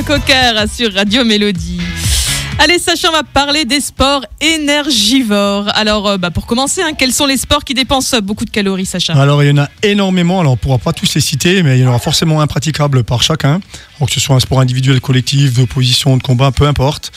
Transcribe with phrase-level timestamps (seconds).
[0.00, 1.78] Cocker sur Radio Mélodie.
[2.58, 5.66] Allez, Sacha, on va parler des sports énergivores.
[5.74, 8.86] Alors, euh, bah, pour commencer, hein, quels sont les sports qui dépensent beaucoup de calories,
[8.86, 9.12] Sacha?
[9.14, 10.40] Alors, il y en a énormément.
[10.40, 12.46] Alors, on ne pourra pas tous les citer, mais il y en aura forcément un
[12.46, 13.60] par chacun.
[14.00, 17.12] Donc, que ce soit un sport individuel, collectif, d'opposition, de combat, peu importe.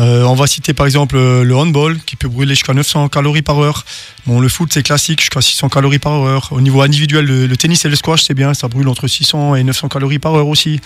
[0.00, 3.42] Euh, on va citer par exemple euh, le handball qui peut brûler jusqu'à 900 calories
[3.42, 3.84] par heure.
[4.26, 6.48] Bon, le foot c'est classique jusqu'à 600 calories par heure.
[6.52, 9.64] Au niveau individuel, le, tennis et le squash c'est bien, ça brûle entre 600 et
[9.64, 10.80] 900 calories par heure aussi.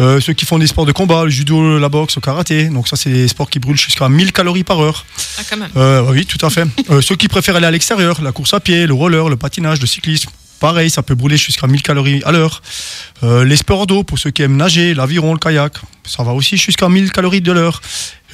[0.00, 2.88] Euh, ceux qui font des sports de combat, le judo, la boxe, le karaté, donc
[2.88, 5.06] ça c'est des sports qui brûlent jusqu'à 1000 calories par heure.
[5.38, 6.08] Ah quand même.
[6.10, 6.64] oui, tout à fait.
[7.00, 9.86] ceux qui préfèrent aller à l'extérieur, la course à pied, le roller, le patinage, le
[9.86, 12.62] cyclisme, pareil, ça peut brûler jusqu'à 1000 calories à l'heure.
[13.22, 16.56] Euh, les sports d'eau, pour ceux qui aiment nager, l'aviron, le kayak, ça va aussi
[16.56, 17.80] jusqu'à 1000 calories de l'heure.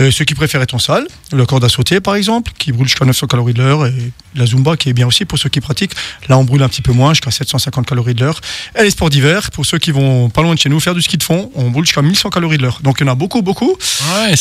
[0.01, 2.89] Euh, ceux qui préfèrent être en salle, le corde à sauter par exemple, qui brûle
[2.89, 3.95] jusqu'à 900 calories de l'heure, et
[4.35, 5.93] la zumba qui est bien aussi pour ceux qui pratiquent.
[6.29, 8.41] Là, on brûle un petit peu moins, jusqu'à 750 calories de l'heure.
[8.77, 11.03] Et les sports d'hiver, pour ceux qui vont pas loin de chez nous faire du
[11.03, 12.81] ski de fond, on brûle jusqu'à 1100 calories de l'heure.
[12.83, 13.77] Donc il y en a beaucoup, beaucoup.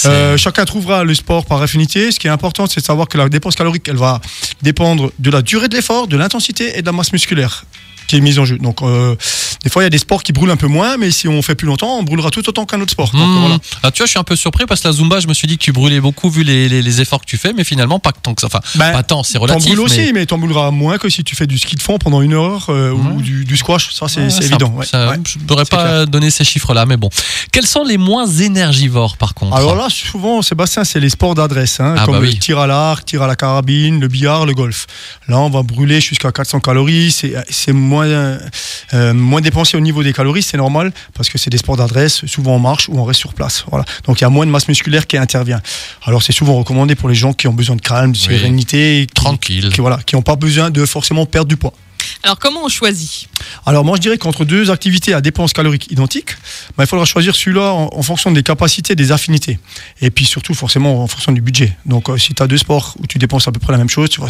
[0.06, 2.12] Euh, chacun trouvera le sport par affinité.
[2.12, 4.22] Ce qui est important, c'est de savoir que la dépense calorique, elle va
[4.64, 7.66] dépendre de la durée de l'effort, de l'intensité et de la masse musculaire
[8.08, 8.58] qui est mise en jeu.
[8.58, 9.16] Donc, euh,
[9.64, 11.42] des fois, il y a des sports qui brûlent un peu moins, mais si on
[11.42, 13.14] fait plus longtemps, on brûlera tout autant qu'un autre sport.
[13.14, 13.58] Hmm.
[13.82, 15.48] ah, tu vois, je suis un peu surpris parce que la Zumba, je me suis
[15.48, 18.12] dit que tu brûlais beaucoup vu les, les, efforts que tu fais, mais finalement, pas
[18.12, 18.48] tant que ça.
[18.48, 19.64] Enfin, ben, pas tant, c'est relatif.
[19.64, 21.98] T'en brûles aussi, mais t'en brûleras moins que si tu fais du ski de fond
[21.98, 23.94] pendant une heure euh, ou du, squash.
[23.94, 24.76] Ça, c'est évident.
[24.84, 27.10] Ça, je ne pourrais pas donner ces chiffres-là, mais bon.
[27.52, 31.80] Quels sont les moins énergivores, par contre Alors là, souvent, Sébastien, c'est les sports d'adresse,
[31.80, 34.54] hein, ah, comme bah le tir à l'arc, tir à la carabine, le billard, le
[34.54, 34.88] golf.
[35.28, 37.12] Là, on va brûler jusqu'à 400 calories.
[37.12, 41.60] C'est moins euh, moins dépensé au niveau des calories, c'est normal parce que c'est des
[41.60, 43.66] sports d'adresse, souvent on marche ou on reste sur place.
[43.70, 43.86] Voilà.
[44.06, 45.62] Donc il y a moins de masse musculaire qui intervient.
[46.06, 49.70] Alors c'est souvent recommandé pour les gens qui ont besoin de calme, de sérénité, tranquille,
[49.72, 51.74] qui, voilà, qui n'ont pas besoin de forcément perdre du poids.
[52.24, 53.30] Alors comment on choisit?
[53.66, 56.32] Alors moi je dirais qu'entre deux activités à dépenses caloriques identiques,
[56.78, 59.60] bah, il faudra choisir celui-là en, fonction des capacités, des affinités.
[60.02, 61.76] Et puis surtout forcément en fonction du budget.
[61.86, 63.90] Donc euh, si tu as deux sports où tu dépenses à peu près la même
[63.90, 64.28] chose, tu vas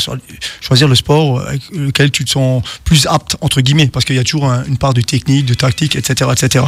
[0.61, 4.19] choisir le sport avec lequel tu te sens plus apte, entre guillemets, parce qu'il y
[4.19, 6.29] a toujours une part de technique, de tactique, etc.
[6.31, 6.65] etc.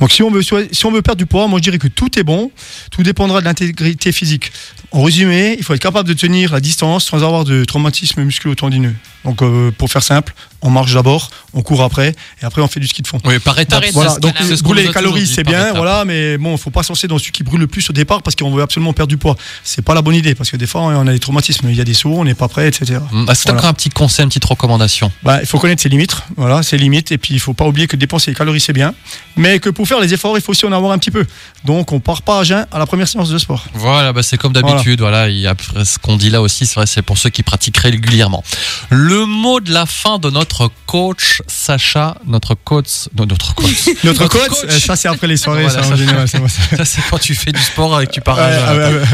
[0.00, 2.18] Donc si on, veut, si on veut perdre du poids, moi je dirais que tout
[2.18, 2.50] est bon,
[2.90, 4.52] tout dépendra de l'intégrité physique.
[4.90, 8.94] En résumé, il faut être capable de tenir la distance sans avoir de traumatisme musculo-tendineux.
[9.24, 12.80] Donc euh, pour faire simple, on marche d'abord, on court après, et après on fait
[12.80, 13.18] du ski de fond.
[13.24, 13.84] Oui, par étapes.
[13.92, 17.18] Voilà, donc brûler les calories, c'est bien, voilà, mais bon, il faut pas se dans
[17.18, 19.36] celui qui brûle le plus au départ parce qu'on veut absolument perdre du poids.
[19.64, 21.80] C'est pas la bonne idée parce que des fois on a des traumatismes, il y
[21.80, 23.00] a des sauts, on n'est pas prêt, etc.
[23.10, 23.30] Mmh.
[23.30, 25.82] Est-ce que tu as encore un petit conseil, une petite recommandation bah, Il faut connaître
[25.82, 28.60] ses limites, voilà, ses limites, et puis il faut pas oublier que dépenser les calories
[28.60, 28.94] c'est bien,
[29.36, 31.26] mais que pour faire les efforts, il faut aussi en avoir un petit peu.
[31.64, 33.64] Donc on part pas à jeun à la première séance de sport.
[33.74, 35.28] Voilà, bah, c'est comme d'habitude, voilà.
[35.28, 35.54] il y a
[35.84, 38.44] ce qu'on dit là aussi, c'est vrai, c'est pour ceux qui pratiquent régulièrement.
[38.90, 44.50] Le mot de la fin de notre coach Sacha, notre coach, notre coach, notre coach.
[44.80, 46.28] Ça c'est après les soirées, ça, en général.
[46.28, 48.36] Ça c'est quand tu fais du sport et que tu pars.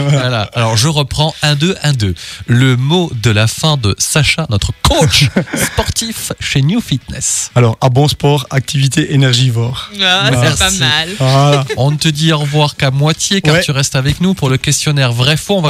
[0.08, 0.42] voilà.
[0.54, 2.14] Alors je reprends 1 2 1 2.
[2.46, 7.50] Le mot de la fin de Sacha, notre coach sportif chez New Fitness.
[7.54, 9.90] Alors à bon sport, activité énergivore.
[10.00, 11.64] Ah, c'est pas mal.
[11.76, 14.56] On ne te dit au revoir qu'à moitié car tu restes avec nous pour le
[14.56, 15.60] questionnaire vrai faux.